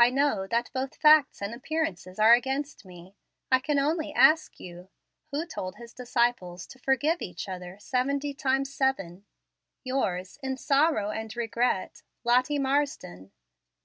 I 0.00 0.10
know 0.10 0.48
that 0.48 0.68
both 0.74 0.96
facts 0.96 1.40
and 1.40 1.54
appearances 1.54 2.18
are 2.18 2.34
against 2.34 2.84
me. 2.84 3.14
I 3.52 3.60
can 3.60 3.78
only 3.78 4.12
ask 4.12 4.58
you, 4.58 4.88
Who 5.30 5.46
told 5.46 5.76
His 5.76 5.94
disciples 5.94 6.66
to 6.66 6.80
forgive 6.80 7.22
each 7.22 7.48
other, 7.48 7.78
'seventy 7.78 8.34
times 8.34 8.74
seven'? 8.74 9.26
"Yours, 9.84 10.40
in 10.42 10.56
sorrow 10.56 11.10
and 11.12 11.36
regret, 11.36 12.02
"LOTTIE 12.24 12.58
MARSDEN." 12.58 13.30